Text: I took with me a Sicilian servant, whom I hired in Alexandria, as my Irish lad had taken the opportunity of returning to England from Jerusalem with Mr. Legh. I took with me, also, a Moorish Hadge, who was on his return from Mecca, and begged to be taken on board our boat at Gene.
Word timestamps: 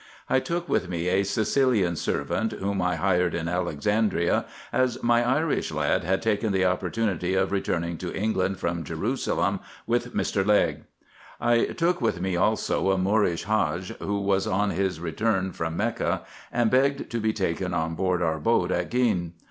I 0.27 0.39
took 0.39 0.67
with 0.67 0.89
me 0.89 1.09
a 1.09 1.21
Sicilian 1.21 1.95
servant, 1.95 2.53
whom 2.53 2.81
I 2.81 2.95
hired 2.95 3.35
in 3.35 3.47
Alexandria, 3.47 4.45
as 4.73 5.03
my 5.03 5.23
Irish 5.23 5.69
lad 5.71 6.03
had 6.03 6.23
taken 6.23 6.51
the 6.51 6.65
opportunity 6.65 7.35
of 7.35 7.51
returning 7.51 7.99
to 7.99 8.11
England 8.11 8.57
from 8.57 8.83
Jerusalem 8.83 9.59
with 9.85 10.15
Mr. 10.15 10.43
Legh. 10.43 10.85
I 11.39 11.65
took 11.65 12.01
with 12.01 12.19
me, 12.19 12.35
also, 12.35 12.89
a 12.89 12.97
Moorish 12.97 13.43
Hadge, 13.43 13.95
who 13.99 14.19
was 14.21 14.47
on 14.47 14.71
his 14.71 14.99
return 14.99 15.51
from 15.51 15.77
Mecca, 15.77 16.23
and 16.51 16.71
begged 16.71 17.11
to 17.11 17.19
be 17.19 17.31
taken 17.31 17.71
on 17.71 17.93
board 17.93 18.23
our 18.23 18.39
boat 18.39 18.71
at 18.71 18.89
Gene. 18.89 19.33